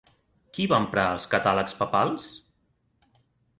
Qui 0.57 0.63
va 0.71 0.79
emprar 0.85 1.03
els 1.17 1.29
catàlegs 1.35 1.79
papals? 1.83 2.33